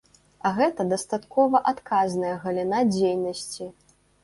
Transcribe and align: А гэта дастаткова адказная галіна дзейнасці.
А 0.49 0.51
гэта 0.59 0.85
дастаткова 0.93 1.61
адказная 1.73 2.33
галіна 2.47 2.83
дзейнасці. 2.93 3.71